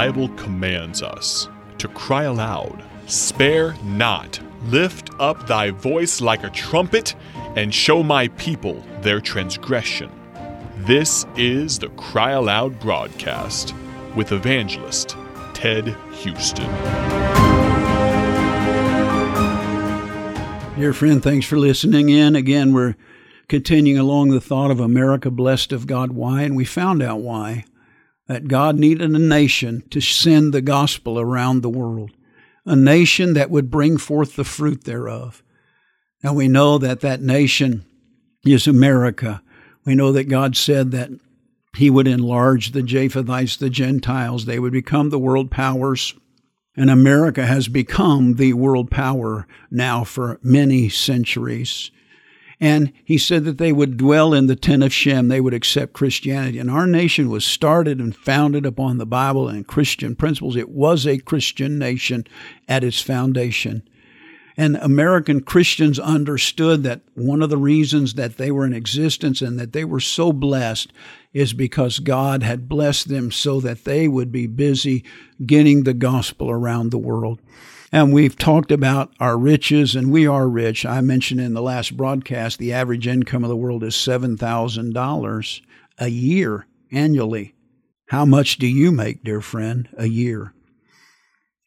[0.00, 1.46] Bible commands us
[1.76, 7.14] to cry aloud, Spare not, lift up thy voice like a trumpet,
[7.54, 10.10] and show my people their transgression.
[10.86, 13.74] This is the Cry Aloud broadcast
[14.16, 15.18] with evangelist
[15.52, 16.64] Ted Houston.
[20.78, 22.36] Dear friend, thanks for listening in.
[22.36, 22.96] Again, we're
[23.48, 26.12] continuing along the thought of America blessed of God.
[26.12, 26.40] Why?
[26.40, 27.66] And we found out why.
[28.30, 32.12] That God needed a nation to send the gospel around the world,
[32.64, 35.42] a nation that would bring forth the fruit thereof.
[36.22, 37.84] Now we know that that nation
[38.44, 39.42] is America.
[39.84, 41.10] We know that God said that
[41.74, 44.44] He would enlarge the Japhethites, the Gentiles.
[44.44, 46.14] They would become the world powers.
[46.76, 51.90] And America has become the world power now for many centuries.
[52.60, 55.94] And he said that they would dwell in the tent of Shem, they would accept
[55.94, 56.58] Christianity.
[56.58, 60.56] And our nation was started and founded upon the Bible and Christian principles.
[60.56, 62.26] It was a Christian nation
[62.68, 63.82] at its foundation.
[64.58, 69.58] And American Christians understood that one of the reasons that they were in existence and
[69.58, 70.92] that they were so blessed
[71.32, 75.02] is because God had blessed them so that they would be busy
[75.46, 77.40] getting the gospel around the world.
[77.92, 80.86] And we've talked about our riches, and we are rich.
[80.86, 85.60] I mentioned in the last broadcast the average income of the world is $7,000
[85.98, 87.54] a year annually.
[88.08, 90.54] How much do you make, dear friend, a year?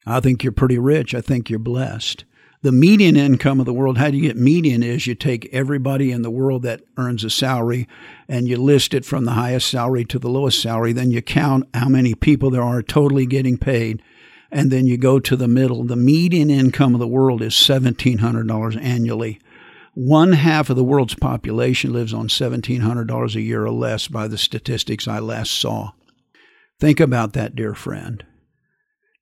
[0.06, 1.14] I think you're pretty rich.
[1.14, 2.26] I think you're blessed
[2.64, 6.12] the median income of the world, how do you get median is you take everybody
[6.12, 7.90] in the world that earns a salary
[8.30, 10.94] and you list it from the highest salary to the lowest salary.
[10.94, 14.02] Then you count how many people there are totally getting paid.
[14.54, 15.84] And then you go to the middle.
[15.84, 19.40] The median income of the world is $1,700 annually.
[19.96, 24.38] One half of the world's population lives on $1,700 a year or less by the
[24.38, 25.94] statistics I last saw.
[26.80, 28.24] Think about that, dear friend.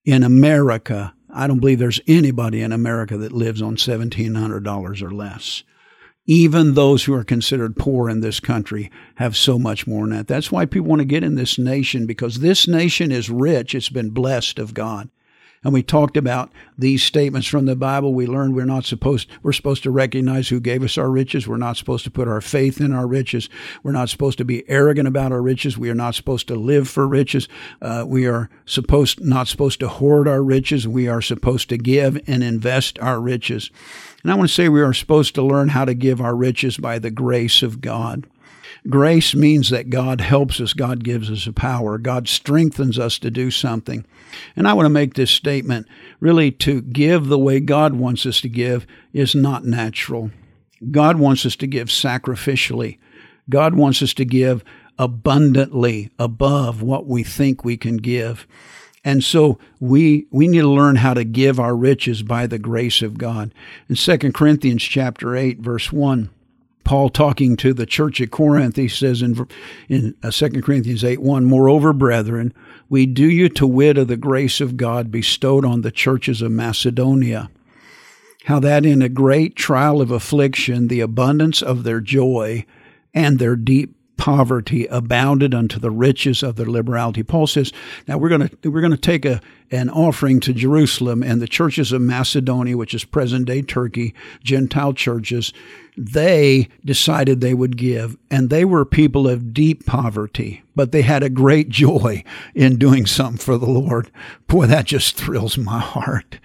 [0.04, 5.64] In America, I don't believe there's anybody in America that lives on $1,700 or less.
[6.25, 10.28] Even those who are considered poor in this country have so much more than that.
[10.28, 13.74] That's why people want to get in this nation because this nation is rich.
[13.74, 15.09] It's been blessed of God
[15.63, 18.16] and we talked about these statements from the Bible.
[18.16, 21.47] We learned we're not supposed we're supposed to recognize who gave us our riches.
[21.47, 23.47] We're not supposed to put our faith in our riches.
[23.83, 25.77] We're not supposed to be arrogant about our riches.
[25.77, 27.47] We are not supposed to live for riches.
[27.79, 30.88] Uh, we are supposed not supposed to hoard our riches.
[30.88, 33.69] We are supposed to give and invest our riches.
[34.23, 36.78] And I want to say we are supposed to learn how to give our riches
[36.78, 38.25] by the grace of God.
[38.90, 43.32] Grace means that God helps us, God gives us a power, God strengthens us to
[43.32, 44.06] do something.
[44.56, 45.88] And I want to make this statement
[46.20, 50.32] really to give the way God wants us to give is not natural.
[50.90, 52.98] God wants us to give sacrificially.
[53.50, 54.64] God wants us to give
[54.98, 58.48] abundantly above what we think we can give.
[59.03, 63.02] And so we we need to learn how to give our riches by the grace
[63.02, 63.53] of God.
[63.90, 66.30] In 2 Corinthians chapter 8 verse 1
[66.84, 69.47] Paul talking to the church at Corinth, he says in,
[69.88, 72.53] in 2 uh, Corinthians 8 1, Moreover, brethren,
[72.90, 76.52] we do you to wit of the grace of God bestowed on the churches of
[76.52, 77.50] Macedonia,
[78.46, 82.66] how that in a great trial of affliction, the abundance of their joy
[83.14, 87.24] and their deep poverty abounded unto the riches of their liberality.
[87.24, 87.74] Paul says,
[88.08, 91.48] now we're going to we're going to take a an offering to Jerusalem and the
[91.48, 95.54] churches of Macedonia, which is present day Turkey, Gentile churches,
[95.98, 98.16] they decided they would give.
[98.30, 103.08] And they were people of deep poverty, but they had a great joy in doing
[103.08, 104.12] something for the Lord.
[104.46, 106.38] Boy, that just thrills my heart.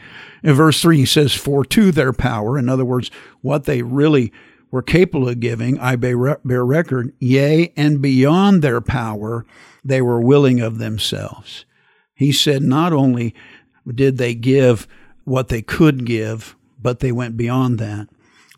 [0.43, 3.11] In verse 3, he says, For to their power, in other words,
[3.43, 4.33] what they really
[4.71, 9.47] were capable of giving, I bear record, yea, and beyond their power,
[9.85, 11.65] they were willing of themselves.
[12.15, 13.35] He said, not only
[13.95, 14.89] did they give
[15.25, 18.09] what they could give, but they went beyond that.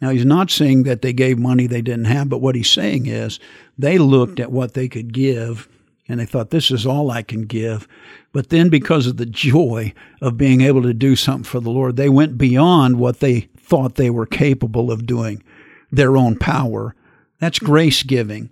[0.00, 3.06] Now, he's not saying that they gave money they didn't have, but what he's saying
[3.06, 3.40] is
[3.76, 5.68] they looked at what they could give
[6.08, 7.86] and they thought, this is all I can give.
[8.32, 11.96] But then, because of the joy of being able to do something for the Lord,
[11.96, 15.42] they went beyond what they thought they were capable of doing,
[15.90, 16.94] their own power.
[17.40, 18.50] That's grace giving.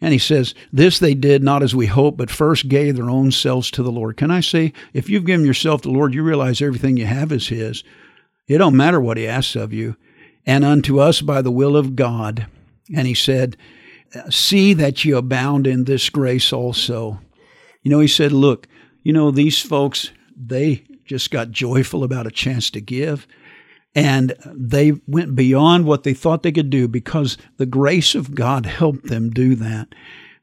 [0.00, 3.32] And he says, This they did not as we hoped, but first gave their own
[3.32, 4.16] selves to the Lord.
[4.16, 7.32] Can I say, if you've given yourself to the Lord, you realize everything you have
[7.32, 7.82] is His.
[8.46, 9.96] It don't matter what He asks of you
[10.48, 12.46] and unto us by the will of God.
[12.96, 13.56] And he said,
[14.30, 17.20] See that you abound in this grace also.
[17.82, 18.66] You know, he said, Look,
[19.02, 23.26] you know, these folks, they just got joyful about a chance to give.
[23.98, 28.64] And they went beyond what they thought they could do because the grace of God
[28.64, 29.88] helped them do that.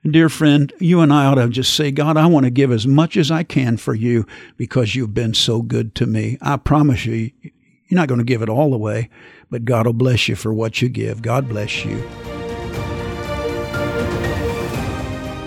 [0.03, 2.85] Dear friend, you and I ought to just say, God, I want to give as
[2.85, 6.37] much as I can for you because you've been so good to me.
[6.41, 7.51] I promise you, you're
[7.91, 9.09] not going to give it all away,
[9.49, 11.21] but God will bless you for what you give.
[11.21, 12.01] God bless you.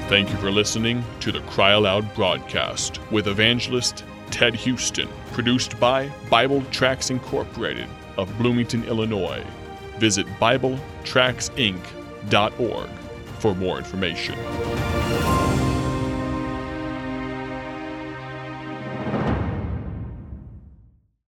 [0.08, 6.08] Thank you for listening to the Cry Aloud broadcast with evangelist Ted Houston, produced by
[6.30, 7.86] Bible Tracts Incorporated
[8.18, 9.42] of Bloomington, Illinois.
[9.98, 12.90] Visit BibleTractsInc.org
[13.38, 14.34] for more information.